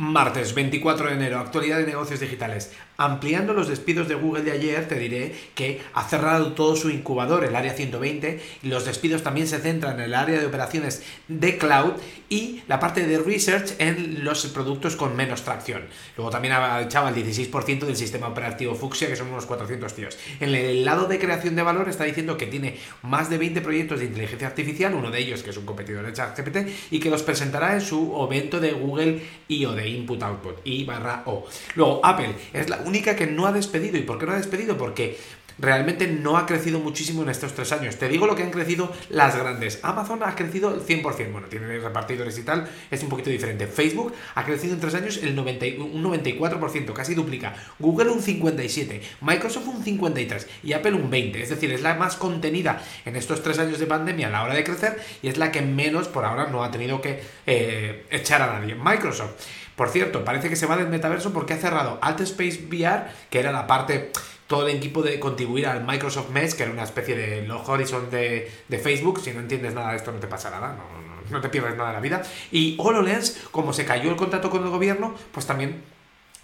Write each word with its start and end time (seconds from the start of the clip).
Martes 0.00 0.54
24 0.54 1.08
de 1.08 1.14
enero, 1.14 1.40
actualidad 1.40 1.78
de 1.78 1.86
negocios 1.86 2.20
digitales. 2.20 2.70
Ampliando 2.98 3.52
los 3.52 3.66
despidos 3.66 4.06
de 4.06 4.14
Google 4.14 4.44
de 4.44 4.52
ayer, 4.52 4.86
te 4.86 4.96
diré 4.96 5.34
que 5.56 5.80
ha 5.92 6.04
cerrado 6.04 6.52
todo 6.52 6.76
su 6.76 6.88
incubador, 6.90 7.44
el 7.44 7.56
área 7.56 7.72
120, 7.72 8.40
y 8.62 8.68
los 8.68 8.84
despidos 8.84 9.24
también 9.24 9.48
se 9.48 9.58
centran 9.58 9.94
en 9.94 10.06
el 10.06 10.14
área 10.14 10.38
de 10.38 10.46
operaciones 10.46 11.02
de 11.26 11.58
cloud 11.58 11.94
y 12.28 12.62
la 12.68 12.78
parte 12.78 13.08
de 13.08 13.18
research 13.18 13.74
en 13.78 14.24
los 14.24 14.46
productos 14.46 14.94
con 14.94 15.16
menos 15.16 15.42
tracción. 15.42 15.82
Luego 16.16 16.30
también 16.30 16.54
ha 16.54 16.80
echado 16.80 17.08
el 17.08 17.16
16% 17.16 17.80
del 17.80 17.96
sistema 17.96 18.28
operativo 18.28 18.76
Fuchsia, 18.76 19.08
que 19.08 19.16
son 19.16 19.28
unos 19.28 19.46
400 19.46 19.94
tíos. 19.94 20.16
En 20.38 20.54
el 20.54 20.84
lado 20.84 21.06
de 21.06 21.18
creación 21.18 21.56
de 21.56 21.62
valor 21.62 21.88
está 21.88 22.04
diciendo 22.04 22.36
que 22.36 22.46
tiene 22.46 22.76
más 23.02 23.30
de 23.30 23.38
20 23.38 23.60
proyectos 23.62 23.98
de 23.98 24.06
inteligencia 24.06 24.46
artificial, 24.46 24.94
uno 24.94 25.10
de 25.10 25.18
ellos 25.18 25.42
que 25.42 25.50
es 25.50 25.56
un 25.56 25.66
competidor 25.66 26.06
de 26.06 26.12
ChatGPT, 26.12 26.56
y 26.92 27.00
que 27.00 27.10
los 27.10 27.24
presentará 27.24 27.74
en 27.74 27.80
su 27.80 28.16
evento 28.24 28.60
de 28.60 28.72
Google 28.72 29.22
I.O. 29.48 29.87
de 29.88 29.96
Input 29.96 30.22
Output, 30.22 30.60
I 30.64 30.84
barra 30.84 31.22
O. 31.26 31.46
Luego, 31.74 32.00
Apple 32.04 32.34
es 32.52 32.68
la 32.68 32.78
única 32.78 33.16
que 33.16 33.26
no 33.26 33.46
ha 33.46 33.52
despedido. 33.52 33.96
¿Y 33.96 34.02
por 34.02 34.18
qué 34.18 34.26
no 34.26 34.32
ha 34.32 34.36
despedido? 34.36 34.76
Porque 34.76 35.18
realmente 35.58 36.06
no 36.06 36.36
ha 36.36 36.46
crecido 36.46 36.80
muchísimo 36.80 37.22
en 37.22 37.28
estos 37.28 37.54
tres 37.54 37.72
años. 37.72 37.96
Te 37.96 38.08
digo 38.08 38.26
lo 38.26 38.36
que 38.36 38.42
han 38.42 38.50
crecido 38.50 38.92
las 39.10 39.36
grandes. 39.36 39.80
Amazon 39.82 40.22
ha 40.22 40.34
crecido 40.34 40.74
el 40.74 40.80
100%, 40.80 41.32
bueno, 41.32 41.48
tiene 41.48 41.78
repartidores 41.78 42.38
y 42.38 42.42
tal, 42.42 42.68
es 42.90 43.02
un 43.02 43.08
poquito 43.08 43.30
diferente. 43.30 43.66
Facebook 43.66 44.14
ha 44.34 44.44
crecido 44.44 44.74
en 44.74 44.80
tres 44.80 44.94
años 44.94 45.20
el 45.22 45.34
90, 45.34 45.66
un 45.82 46.02
94%, 46.02 46.92
casi 46.92 47.14
duplica. 47.14 47.54
Google 47.78 48.10
un 48.10 48.22
57%, 48.22 49.00
Microsoft 49.20 49.66
un 49.66 49.84
53% 49.84 50.46
y 50.62 50.72
Apple 50.72 50.94
un 50.94 51.10
20%. 51.10 51.36
Es 51.36 51.50
decir, 51.50 51.72
es 51.72 51.82
la 51.82 51.94
más 51.94 52.16
contenida 52.16 52.82
en 53.04 53.16
estos 53.16 53.42
tres 53.42 53.58
años 53.58 53.78
de 53.78 53.86
pandemia 53.86 54.28
a 54.28 54.30
la 54.30 54.44
hora 54.44 54.54
de 54.54 54.64
crecer 54.64 55.00
y 55.22 55.28
es 55.28 55.38
la 55.38 55.52
que 55.52 55.62
menos 55.62 56.08
por 56.08 56.24
ahora 56.24 56.48
no 56.48 56.64
ha 56.64 56.70
tenido 56.70 57.00
que 57.00 57.20
eh, 57.46 58.06
echar 58.10 58.42
a 58.42 58.58
nadie. 58.58 58.74
Microsoft. 58.74 59.32
Por 59.76 59.90
cierto, 59.90 60.24
parece 60.24 60.48
que 60.48 60.56
se 60.56 60.66
va 60.66 60.76
del 60.76 60.88
metaverso 60.88 61.32
porque 61.32 61.54
ha 61.54 61.56
cerrado 61.56 62.00
Space 62.02 62.66
VR, 62.68 63.04
que 63.30 63.38
era 63.38 63.52
la 63.52 63.68
parte 63.68 64.10
todo 64.48 64.66
el 64.66 64.76
equipo 64.76 65.02
de 65.02 65.20
contribuir 65.20 65.66
al 65.66 65.86
Microsoft 65.86 66.30
Mesh, 66.30 66.54
que 66.54 66.64
era 66.64 66.72
una 66.72 66.82
especie 66.82 67.14
de 67.14 67.46
los 67.46 67.68
Horizon 67.68 68.10
de, 68.10 68.50
Facebook. 68.82 69.20
Si 69.20 69.32
no 69.32 69.40
entiendes 69.40 69.74
nada 69.74 69.90
de 69.90 69.98
esto, 69.98 70.10
no 70.10 70.18
te 70.18 70.26
pasa 70.26 70.50
nada, 70.50 70.74
no, 70.76 71.30
no 71.30 71.40
te 71.40 71.48
pierdes 71.50 71.76
nada 71.76 71.90
de 71.90 71.94
la 71.94 72.00
vida. 72.00 72.22
Y 72.50 72.74
HoloLens, 72.78 73.46
como 73.52 73.72
se 73.72 73.84
cayó 73.84 74.10
el 74.10 74.16
contrato 74.16 74.50
con 74.50 74.64
el 74.64 74.70
gobierno, 74.70 75.14
pues 75.32 75.46
también 75.46 75.82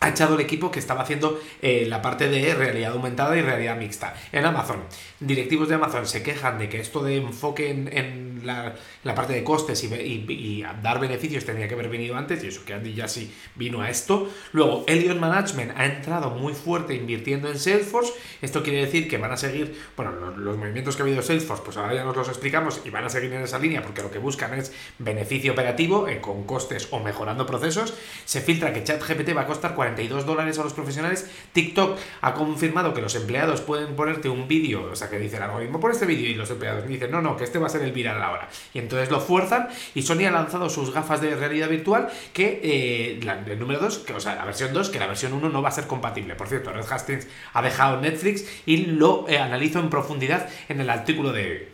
ha 0.04 0.10
echado 0.10 0.34
el 0.34 0.40
equipo 0.42 0.70
que 0.70 0.78
estaba 0.78 1.00
haciendo 1.00 1.40
eh, 1.62 1.86
la 1.88 2.02
parte 2.02 2.28
de 2.28 2.54
realidad 2.54 2.92
aumentada 2.92 3.34
y 3.38 3.40
realidad 3.40 3.76
mixta. 3.78 4.14
En 4.32 4.44
Amazon, 4.44 4.82
directivos 5.18 5.68
de 5.70 5.76
Amazon 5.76 6.06
se 6.06 6.22
quejan 6.22 6.58
de 6.58 6.68
que 6.68 6.78
esto 6.78 7.02
de 7.02 7.16
enfoque 7.16 7.70
en, 7.70 8.42
la, 8.44 8.74
parte 9.14 9.32
de 9.32 9.42
costes 9.42 9.82
y, 9.82 10.62
dar 10.82 11.00
beneficios 11.00 11.46
tenía 11.46 11.68
que 11.68 11.74
haber 11.74 11.88
venido 11.88 12.16
antes, 12.16 12.44
y 12.44 12.48
eso 12.48 12.66
que 12.66 12.74
Andy 12.74 12.92
ya 12.92 13.08
sí 13.08 13.34
vino 13.54 13.80
a 13.80 13.88
esto. 13.88 14.28
Luego, 14.52 14.84
Elliot 14.86 15.18
Management 15.18 15.72
ha 15.74 15.86
entrado 15.86 16.30
muy 16.30 16.52
fuerte 16.52 16.94
invirtiendo 16.94 17.48
en 17.48 17.58
Salesforce. 17.58 18.12
Esto 18.42 18.62
quiere 18.62 18.84
decir 18.84 19.08
que 19.08 19.16
van 19.16 19.32
a 19.32 19.38
seguir, 19.38 19.74
bueno, 19.96 20.12
los, 20.36 20.58
movimientos 20.58 20.96
que 20.96 21.02
ha 21.02 21.06
habido 21.06 21.22
Salesforce, 21.22 21.62
pues 21.64 21.78
ahora 21.78 21.94
ya 21.94 22.04
nos 22.04 22.14
los 22.14 22.28
explicamos 22.28 22.82
y 22.84 22.90
van 22.90 23.04
a 23.04 23.08
seguir 23.08 23.32
en 23.32 23.42
esa 23.42 23.58
línea 23.58 23.80
porque 23.80 24.02
lo 24.02 24.10
que 24.10 24.18
buscan 24.18 24.52
es 24.52 24.70
beneficio 24.98 25.52
operativo 25.52 26.08
eh, 26.08 26.20
con 26.20 26.44
costes 26.44 26.88
o 26.90 27.00
mejorando 27.00 27.46
procesos. 27.46 27.94
Se 28.26 28.42
filtra 28.42 28.74
que 28.74 28.84
ChatGPT 28.84 29.34
va 29.34 29.42
a 29.42 29.46
costar 29.46 29.74
40 29.74 29.93
42 29.94 30.26
dólares 30.26 30.58
a 30.58 30.64
los 30.64 30.72
profesionales. 30.72 31.30
TikTok 31.52 31.98
ha 32.20 32.34
confirmado 32.34 32.92
que 32.92 33.00
los 33.00 33.14
empleados 33.14 33.60
pueden 33.60 33.94
ponerte 33.94 34.28
un 34.28 34.48
vídeo, 34.48 34.90
o 34.90 34.96
sea, 34.96 35.08
que 35.08 35.18
dicen 35.18 35.42
algo 35.42 35.58
mismo 35.58 35.80
por 35.80 35.90
este 35.90 36.06
vídeo 36.06 36.28
y 36.28 36.34
los 36.34 36.50
empleados 36.50 36.86
dicen, 36.86 37.10
no, 37.10 37.22
no, 37.22 37.36
que 37.36 37.44
este 37.44 37.58
va 37.58 37.66
a 37.66 37.70
ser 37.70 37.82
el 37.82 37.92
viral 37.92 38.22
ahora. 38.22 38.48
Y 38.72 38.78
entonces 38.78 39.10
lo 39.10 39.20
fuerzan 39.20 39.68
y 39.94 40.02
Sony 40.02 40.26
ha 40.26 40.30
lanzado 40.30 40.68
sus 40.68 40.92
gafas 40.92 41.20
de 41.20 41.34
realidad 41.36 41.68
virtual 41.68 42.08
que, 42.32 42.60
eh, 42.62 43.20
el 43.46 43.58
número 43.58 43.80
2, 43.80 43.98
que, 43.98 44.12
o 44.14 44.20
sea, 44.20 44.34
la 44.34 44.44
versión 44.44 44.72
2, 44.72 44.90
que 44.90 44.98
la 44.98 45.06
versión 45.06 45.32
1 45.32 45.48
no 45.48 45.62
va 45.62 45.68
a 45.68 45.72
ser 45.72 45.86
compatible. 45.86 46.34
Por 46.34 46.48
cierto, 46.48 46.72
Red 46.72 46.86
Hastings 46.90 47.26
ha 47.52 47.62
dejado 47.62 48.00
Netflix 48.00 48.46
y 48.66 48.86
lo 48.86 49.26
eh, 49.28 49.38
analizo 49.38 49.78
en 49.78 49.90
profundidad 49.90 50.48
en 50.68 50.80
el 50.80 50.90
artículo 50.90 51.32
de 51.32 51.73